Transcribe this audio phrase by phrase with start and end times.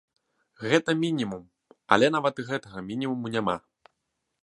[0.69, 1.45] Гэта мінімум,
[1.97, 3.57] але нават і гэтага мінімуму няма.